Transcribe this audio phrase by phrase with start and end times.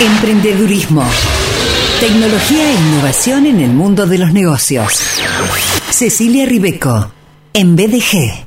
[0.00, 1.02] Emprendedurismo.
[1.98, 4.92] Tecnología e innovación en el mundo de los negocios.
[5.90, 7.10] Cecilia Ribeco,
[7.52, 8.46] en BDG.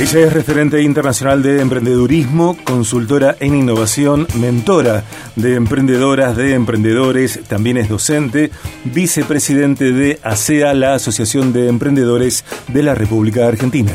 [0.00, 5.04] Ella es referente internacional de emprendedurismo, consultora en innovación, mentora
[5.36, 8.50] de emprendedoras, de emprendedores, también es docente,
[8.82, 13.92] vicepresidente de ASEA, la Asociación de Emprendedores de la República Argentina.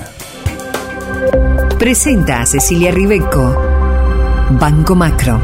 [1.77, 3.70] Presenta a Cecilia Ribeco,
[4.59, 5.39] Banco Macro.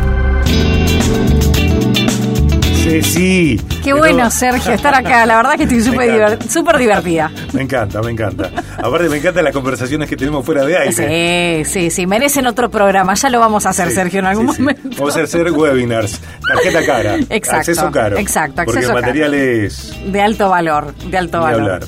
[2.84, 3.62] Sí, sí.
[3.84, 5.26] Qué bueno, Sergio, estar acá.
[5.26, 7.30] La verdad que estoy súper diver- divertida.
[7.52, 8.50] Me encanta, me encanta.
[8.78, 11.64] Aparte me encantan las conversaciones que tenemos fuera de aire.
[11.66, 13.14] Sí, sí, sí, merecen otro programa.
[13.16, 14.62] Ya lo vamos a hacer, Sí, Sergio, en algún sí, sí.
[14.62, 14.90] momento.
[14.98, 16.22] Vamos a hacer webinars.
[16.48, 17.16] Tarjeta cara.
[17.30, 18.18] Exacto, Acceso caro.
[18.18, 21.62] exacto, Porque acceso el material es De alto valor, de alto valor.
[21.62, 21.84] hablar.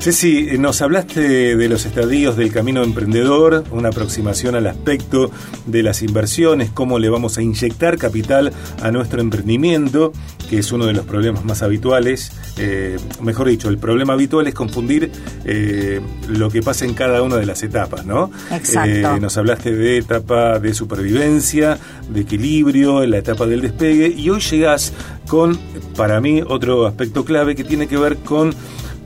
[0.00, 5.32] Ceci, nos hablaste de los estadios del camino emprendedor, una aproximación al aspecto
[5.66, 10.12] de las inversiones, cómo le vamos a inyectar capital a nuestro emprendimiento,
[10.48, 12.30] que es uno de los problemas más habituales.
[12.58, 15.10] Eh, mejor dicho, el problema habitual es confundir
[15.44, 18.30] eh, lo que pasa en cada una de las etapas, ¿no?
[18.52, 19.16] Exacto.
[19.16, 21.76] Eh, nos hablaste de etapa de supervivencia,
[22.08, 24.92] de equilibrio, la etapa del despegue, y hoy llegás
[25.26, 25.58] con,
[25.96, 28.54] para mí, otro aspecto clave que tiene que ver con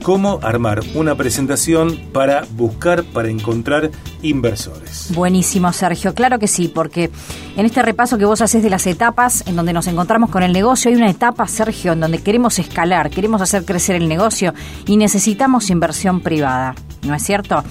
[0.03, 3.89] cómo armar una presentación para buscar, para encontrar
[4.21, 5.11] inversores.
[5.15, 6.13] Buenísimo, Sergio.
[6.13, 7.09] Claro que sí, porque
[7.55, 10.51] en este repaso que vos haces de las etapas en donde nos encontramos con el
[10.51, 14.53] negocio, hay una etapa, Sergio, en donde queremos escalar, queremos hacer crecer el negocio
[14.85, 17.63] y necesitamos inversión privada, ¿no es cierto?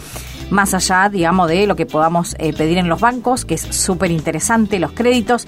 [0.51, 4.11] Más allá, digamos, de lo que podamos eh, pedir en los bancos, que es súper
[4.11, 5.47] interesante, los créditos.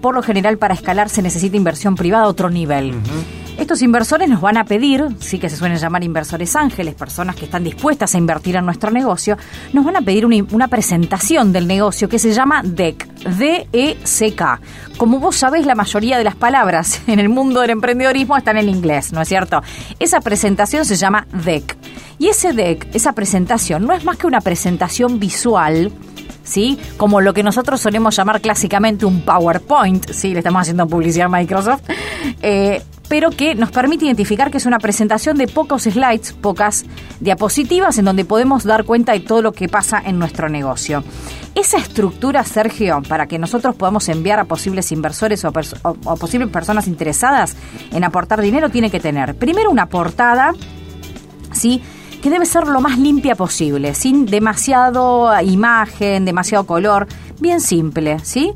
[0.00, 2.94] Por lo general, para escalar se necesita inversión privada a otro nivel.
[3.58, 7.44] Estos inversores nos van a pedir, sí que se suelen llamar inversores ángeles, personas que
[7.44, 9.36] están dispuestas a invertir en nuestro negocio,
[9.72, 13.06] nos van a pedir una, presentación del negocio que se llama DEC,
[13.38, 14.60] D-E-C-K.
[14.96, 18.68] Como vos sabés, la mayoría de las palabras en el mundo del emprendedorismo están en
[18.68, 19.62] inglés, ¿no es cierto?
[19.98, 21.76] Esa presentación se llama DEC.
[22.18, 25.92] Y ese DEC, esa presentación, no es más que una presentación visual
[26.44, 26.78] ¿sí?
[26.96, 30.32] Como lo que nosotros solemos llamar clásicamente un PowerPoint, ¿sí?
[30.32, 31.82] Le estamos haciendo publicidad a Microsoft,
[32.42, 36.86] eh, pero que nos permite identificar que es una presentación de pocos slides, pocas
[37.20, 41.04] diapositivas, en donde podemos dar cuenta de todo lo que pasa en nuestro negocio.
[41.54, 47.54] Esa estructura, Sergio, para que nosotros podamos enviar a posibles inversores o, posibles personas interesadas
[47.92, 50.54] en aportar dinero, tiene que tener primero una portada,
[51.52, 51.82] ¿sí?
[52.22, 57.06] que debe ser lo más limpia posible, sin demasiado imagen, demasiado color,
[57.40, 58.54] bien simple, ¿sí?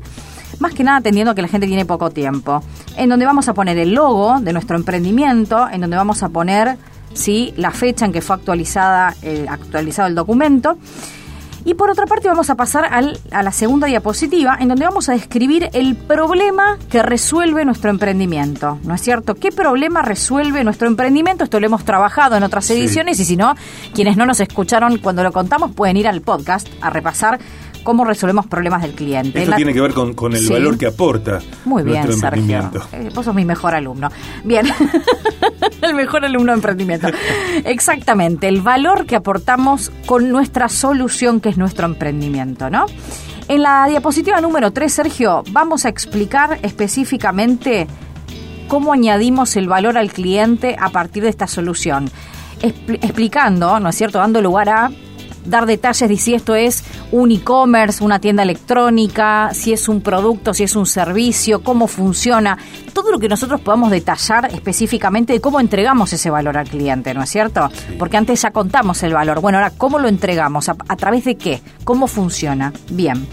[0.57, 2.63] Más que nada atendiendo que la gente tiene poco tiempo.
[2.97, 6.77] En donde vamos a poner el logo de nuestro emprendimiento, en donde vamos a poner
[7.13, 7.53] ¿sí?
[7.57, 10.77] la fecha en que fue actualizada, eh, actualizado el documento.
[11.65, 15.09] Y por otra parte vamos a pasar al- a la segunda diapositiva, en donde vamos
[15.09, 18.79] a describir el problema que resuelve nuestro emprendimiento.
[18.83, 19.35] ¿No es cierto?
[19.35, 21.43] ¿Qué problema resuelve nuestro emprendimiento?
[21.43, 22.73] Esto lo hemos trabajado en otras Sí.
[22.73, 23.53] ediciones y si no,
[23.93, 27.37] quienes no nos escucharon cuando lo contamos pueden ir al podcast a repasar
[27.87, 29.39] cómo resolvemos problemas del cliente.
[29.39, 30.51] Esto La- tiene que ver con, con el Sí.
[30.51, 32.69] valor que aporta Muy bien, Sergio.
[32.91, 34.09] Eh, vos sos mi mejor alumno.
[34.43, 34.67] Bien.
[35.81, 37.07] el mejor alumno de emprendimiento.
[37.63, 38.49] Exactamente.
[38.49, 42.87] El valor que aportamos con nuestra solución, que es nuestro emprendimiento, ¿no?
[43.47, 47.87] En la diapositiva número 3, Sergio, vamos a explicar específicamente
[48.67, 52.11] cómo añadimos el valor al cliente a partir de esta solución.
[52.61, 54.91] Expli- explicando, ¿no es cierto?, dando lugar a
[55.47, 60.53] dar detalles de si esto es un e-commerce, una tienda electrónica, si es un producto,
[60.53, 62.57] si es un servicio, cómo funciona,
[62.93, 67.23] todo lo que nosotros podamos detallar específicamente de cómo entregamos ese valor al cliente, ¿no
[67.23, 67.69] es cierto?
[67.97, 69.41] Porque antes ya contamos el valor.
[69.41, 70.69] Bueno, ahora, ¿cómo lo entregamos?
[70.69, 71.61] ¿A, a través de qué?
[71.83, 72.73] ¿Cómo funciona?
[72.89, 73.27] Bien.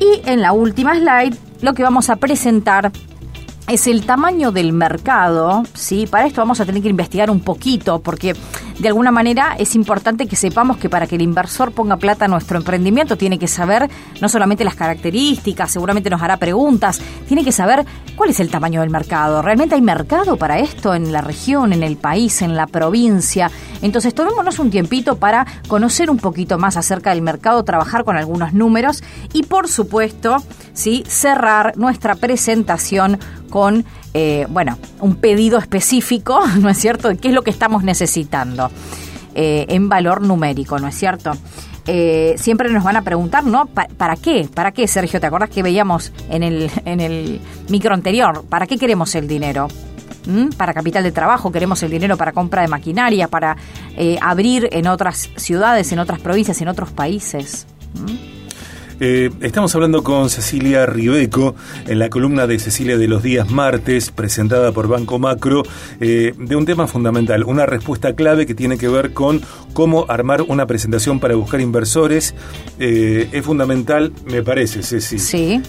[0.00, 2.92] Y en la última slide, lo que vamos a presentar
[3.66, 6.06] es el tamaño del mercado, ¿sí?
[6.06, 8.36] Para esto vamos a tener que investigar un poquito, porque
[8.78, 12.28] de alguna manera es importante que sepamos que para que el inversor ponga plata a
[12.28, 13.88] nuestro emprendimiento tiene que saber
[14.20, 18.82] no solamente las características, seguramente nos hará preguntas, tiene que saber cuál es el tamaño
[18.82, 19.40] del mercado.
[19.40, 23.50] ¿Realmente hay mercado para esto en la región, en el país, en la provincia?
[23.84, 28.54] Entonces tomémonos un tiempito para conocer un poquito más acerca del mercado, trabajar con algunos
[28.54, 29.02] números
[29.34, 30.38] y por supuesto,
[30.72, 31.04] ¿sí?
[31.06, 33.18] cerrar nuestra presentación
[33.50, 33.84] con,
[34.14, 38.70] eh, bueno, un pedido específico, ¿no es cierto?, de qué es lo que estamos necesitando
[39.34, 41.32] eh, en valor numérico, ¿no es cierto?
[41.86, 43.66] Eh, siempre nos van a preguntar, ¿no?
[43.66, 44.48] Pa- ¿Para qué?
[44.54, 45.20] ¿Para qué, Sergio?
[45.20, 48.42] ¿Te acordás que veíamos en el, en el micro anterior?
[48.48, 49.68] ¿Para qué queremos el dinero?
[50.56, 53.56] Para capital de trabajo, queremos el dinero para compra de maquinaria, para
[53.96, 57.66] eh, abrir en otras ciudades, en otras provincias, en otros países.
[59.00, 61.54] Eh, estamos hablando con Cecilia Ribeco
[61.86, 65.62] en la columna de Cecilia de los días martes, presentada por Banco Macro,
[66.00, 69.42] eh, de un tema fundamental, una respuesta clave que tiene que ver con
[69.72, 72.34] cómo armar una presentación para buscar inversores.
[72.78, 75.18] Eh, es fundamental, me parece, Ceci.
[75.18, 75.60] Sí.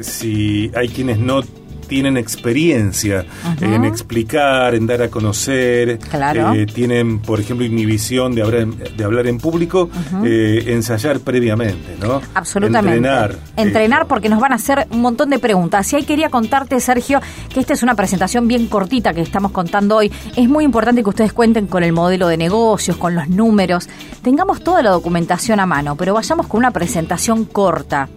[0.00, 1.42] si hay quienes no
[1.88, 3.24] tienen experiencia
[3.60, 9.26] en explicar, en dar a conocer, eh, tienen, por ejemplo, inhibición de hablar, de hablar
[9.26, 9.90] en público,
[10.24, 12.20] eh, ensayar previamente, ¿no?
[12.34, 12.96] Absolutamente.
[12.96, 13.38] Entrenar.
[13.56, 15.92] Entrenar porque nos van a hacer un montón de preguntas.
[15.92, 17.20] Y ahí quería contarte, Sergio,
[17.52, 20.12] que esta es una presentación bien cortita que estamos contando hoy.
[20.36, 23.88] Es muy importante que ustedes cuenten con el modelo de negocios, con los números,
[24.22, 28.08] tengamos toda la documentación a mano, pero vayamos con una presentación corta,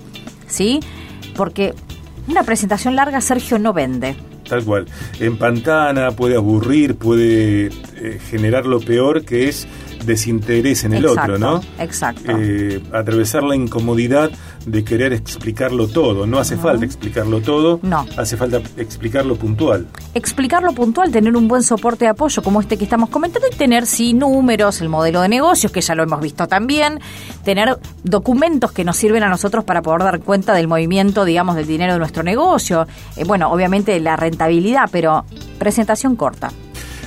[0.47, 0.79] ¿sí?
[1.35, 1.73] Porque
[2.27, 4.15] una presentación larga, Sergio, no vende.
[4.47, 4.85] Tal cual.
[5.19, 9.67] En Pantana puede aburrir, puede eh, generar lo peor que es
[10.05, 11.61] desinterés en el otro, ¿no?
[11.79, 12.37] Exacto.
[12.37, 14.31] Eh, atravesar la incomodidad
[14.65, 16.25] de querer explicarlo todo.
[16.25, 18.05] No hace falta explicarlo todo, no.
[18.17, 19.87] hace falta explicarlo puntual.
[20.13, 23.85] Explicarlo puntual, tener un buen soporte de apoyo como este que estamos comentando y tener,
[23.85, 26.99] sí, números, el modelo de negocios, que ya lo hemos visto también,
[27.43, 31.67] tener documentos que nos sirven a nosotros para poder dar cuenta del movimiento, digamos, del
[31.67, 32.87] dinero de nuestro negocio.
[33.15, 35.25] Eh, bueno, obviamente la rentabilidad, pero
[35.59, 36.51] presentación corta.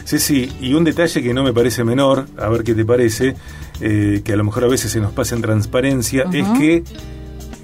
[0.04, 3.36] Sí, sí, y un detalle que no me parece menor, a ver qué te parece,
[3.80, 6.84] eh, que a lo mejor a veces se nos pasa en transparencia, es que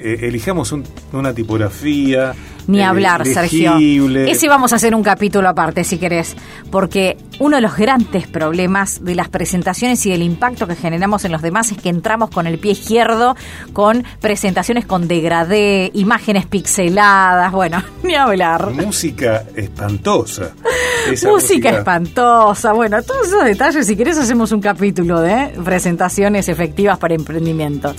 [0.03, 0.75] eh, elijamos
[1.13, 2.35] una tipografía.
[2.67, 3.79] Ni eh, hablar, Sergio.
[3.79, 6.37] Ese vamos a hacer un capítulo aparte, si querés,
[6.71, 11.33] porque uno de los grandes problemas de las presentaciones y del impacto que generamos en
[11.33, 13.35] los demás es que entramos con el pie izquierdo,
[13.73, 18.71] con presentaciones con degradé, imágenes pixeladas, bueno, ni hablar.
[18.71, 20.53] Música espantosa.
[21.25, 27.15] música, espantosa, bueno, todos esos detalles, si querés hacemos un capítulo de presentaciones efectivas para
[27.15, 27.95] emprendimiento.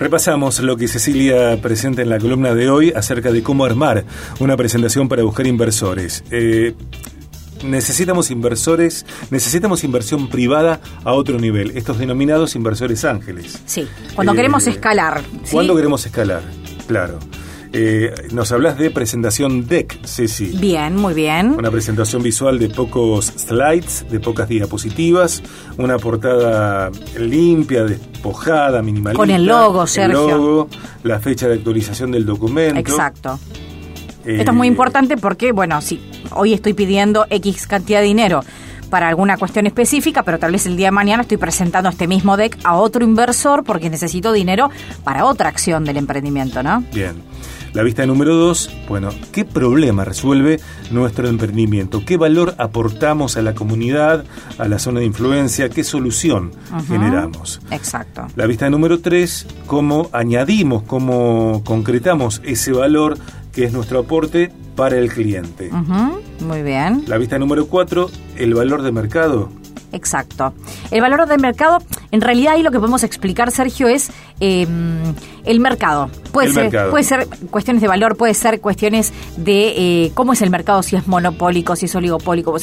[0.00, 4.06] Repasamos lo que Cecilia presenta en la columna de hoy acerca de cómo armar
[4.38, 6.24] una presentación para buscar inversores.
[6.30, 6.74] Eh,
[7.62, 13.60] necesitamos inversores, necesitamos inversión privada a otro nivel, estos denominados inversores ángeles.
[13.66, 15.20] Sí, cuando queremos eh, escalar.
[15.52, 16.40] Cuando queremos escalar,
[16.88, 17.18] claro.
[17.72, 20.46] Eh, nos hablas de presentación deck, Ceci.
[20.58, 21.54] Bien, muy bien.
[21.56, 25.42] Una presentación visual de pocos slides, de pocas diapositivas,
[25.78, 29.16] una portada limpia, despojada, minimalista.
[29.16, 30.24] Con el logo, Sergio.
[30.24, 30.68] El logo,
[31.04, 32.80] la fecha de actualización del documento.
[32.80, 33.38] Exacto.
[34.24, 36.00] Esto es muy eh, importante porque, bueno, si
[36.32, 38.42] hoy estoy pidiendo X cantidad de dinero
[38.90, 42.36] para alguna cuestión específica, pero tal vez el día de mañana estoy presentando este mismo
[42.36, 44.70] deck a otro inversor porque necesito dinero
[45.04, 46.82] para otra acción del emprendimiento, ¿no?
[46.92, 47.29] Bien.
[47.72, 50.58] La vista número dos, bueno, ¿qué problema resuelve
[50.90, 52.04] nuestro emprendimiento?
[52.04, 54.24] ¿Qué valor aportamos a la comunidad,
[54.58, 55.68] a la zona de influencia?
[55.68, 56.50] ¿Qué solución
[56.88, 57.60] generamos?
[57.70, 58.26] Exacto.
[58.34, 63.16] La vista número tres, ¿cómo añadimos, cómo concretamos ese valor
[63.52, 65.70] que es nuestro aporte para el cliente?
[66.40, 67.04] Muy bien.
[67.06, 69.48] La vista número cuatro, el valor de mercado.
[69.92, 70.54] Exacto.
[70.90, 71.78] El valor de mercado,
[72.10, 74.10] en realidad ahí lo que podemos explicar, Sergio, es
[74.40, 75.14] em,
[75.44, 76.10] el mercado.
[76.32, 80.50] Puede ser, puede ser cuestiones de valor, puede ser cuestiones de eh, cómo es el
[80.50, 82.54] mercado, si es monopólico, si es oligopólico.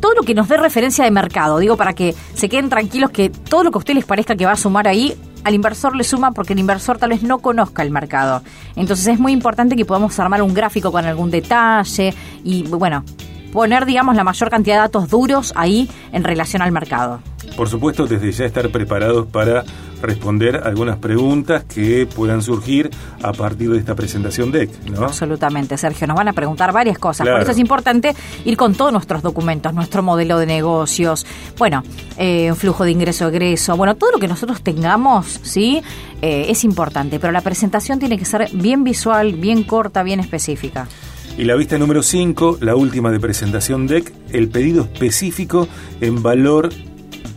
[0.00, 3.30] Todo lo que nos dé referencia de mercado, digo, para que se queden tranquilos que
[3.30, 5.14] todo lo que a ustedes les parezca que va a sumar ahí,
[5.44, 8.42] al inversor le suma porque el inversor tal vez no conozca el mercado.
[8.76, 13.04] Entonces es muy importante que podamos armar un gráfico con algún detalle y bueno,
[13.52, 17.20] poner, digamos, la mayor cantidad de datos duros ahí en relación al mercado.
[17.56, 19.64] Por supuesto, desde ya estar preparados para
[20.02, 22.90] responder algunas preguntas que puedan surgir
[23.22, 25.04] a partir de esta presentación DEC, ¿no?
[25.04, 26.06] Absolutamente, Sergio.
[26.06, 27.26] Nos van a preguntar varias cosas.
[27.26, 31.82] Por eso es importante ir con todos nuestros documentos, nuestro modelo de negocios, bueno,
[32.18, 35.82] eh, flujo de ingreso-egreso, bueno, todo lo que nosotros tengamos, ¿sí?
[36.20, 40.88] Eh, es importante, pero la presentación tiene que ser bien visual, bien corta, bien específica.
[41.36, 45.66] Y la vista número 5, la última de presentación DEC, el pedido específico
[46.00, 46.70] en valor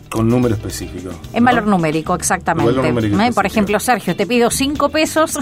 [0.08, 1.10] con número específico.
[1.32, 2.88] En valor numérico, exactamente.
[2.88, 3.32] ¿Eh?
[3.32, 5.38] Por ejemplo, Sergio, te pido 5 pesos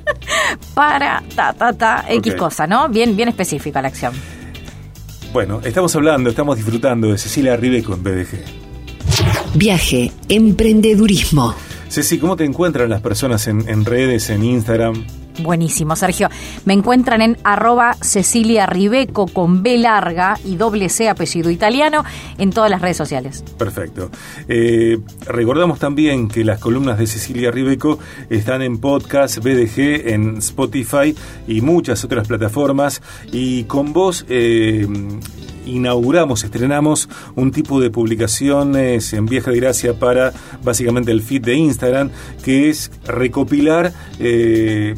[0.74, 2.88] para ta, ta, ta, X cosa, ¿no?
[2.88, 4.12] Bien, bien específica la acción.
[5.32, 8.38] Bueno, estamos hablando, estamos disfrutando de Cecilia Ribeco en BDG.
[9.54, 11.54] Viaje, emprendedurismo.
[11.88, 15.04] Ceci, ¿cómo te encuentran las personas en redes, en Instagram?
[15.38, 16.28] Buenísimo, Sergio.
[16.64, 22.04] Me encuentran en arroba Cecilia Ribeco con B larga y doble C apellido italiano
[22.38, 23.44] en todas las redes sociales.
[23.58, 24.10] Perfecto.
[24.48, 27.98] Eh, recordamos también que las columnas de Cecilia Ribeco
[28.30, 31.14] están en podcast BDG, en Spotify
[31.46, 33.02] y muchas otras plataformas.
[33.32, 34.24] Y con vos...
[34.28, 34.86] Eh,
[35.66, 42.10] inauguramos, estrenamos un tipo de publicaciones en vieja gracia para básicamente el feed de Instagram,
[42.44, 44.94] que es recopilar eh,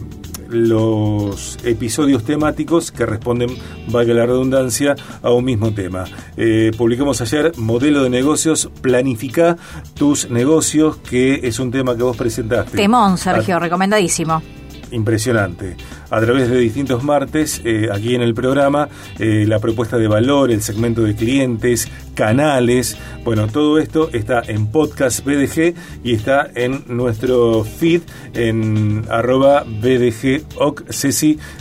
[0.49, 3.51] los episodios temáticos que responden,
[3.89, 6.05] valga la redundancia, a un mismo tema.
[6.37, 9.57] Eh, publicamos ayer Modelo de Negocios, Planifica
[9.95, 12.77] tus negocios, que es un tema que vos presentaste.
[12.77, 14.43] Temón, Sergio, recomendadísimo
[14.91, 15.77] impresionante.
[16.11, 20.51] A través de distintos martes, eh, aquí en el programa, eh, la propuesta de valor,
[20.51, 26.85] el segmento de clientes, canales, bueno, todo esto está en podcast BDG y está en
[26.89, 28.03] nuestro feed
[28.35, 30.45] en arroba BDG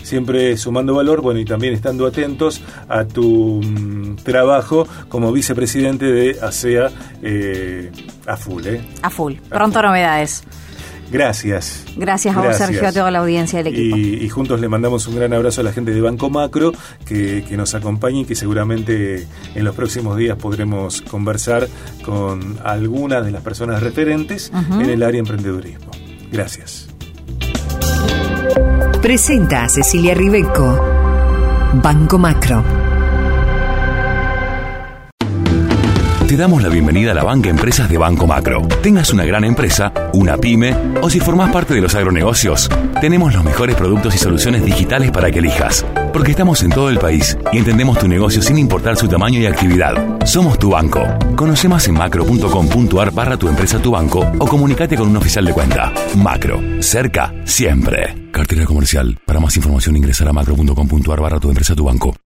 [0.04, 6.38] siempre sumando valor, bueno, y también estando atentos a tu mm, trabajo como vicepresidente de
[6.42, 6.90] ASEA
[7.22, 7.92] eh,
[8.26, 8.82] a full, ¿eh?
[9.02, 9.36] A full.
[9.50, 10.44] Pronto novedades.
[11.12, 11.86] Gracias.
[11.96, 13.98] Gracias a vos, Sergio, a toda la audiencia del equipo.
[13.98, 16.74] Y, juntos le mandamos un gran abrazo a la gente de Banco Macro
[17.06, 21.68] que, nos acompaña y que seguramente en los próximos días podremos conversar
[22.06, 25.92] con algunas de las personas referentes en el área emprendedurismo.
[26.32, 26.88] Gracias.
[29.02, 30.80] Presenta a Cecilia Ribeco,
[31.82, 32.87] Banco Macro.
[36.28, 38.62] Te damos la bienvenida a la banca Empresas de Banco Macro.
[38.84, 42.70] Tengas una gran empresa, una pyme o si formás parte de los agronegocios,
[43.00, 45.86] tenemos los mejores productos y soluciones digitales para que elijas.
[46.12, 49.46] Porque estamos en todo el país y entendemos tu negocio sin importar su tamaño y
[49.46, 49.96] actividad.
[50.26, 51.02] Somos tu banco.
[51.38, 55.54] Conoce más en macro.com.ar barra tu empresa tu banco o comunícate con un oficial de
[55.54, 55.94] cuenta.
[56.18, 56.60] Macro.
[56.82, 57.34] Cerca.
[57.46, 58.30] Siempre.
[58.34, 59.18] Cartera comercial.
[59.26, 62.18] Para más información ingresar a macro.com.ar barra tu empresa tu banco.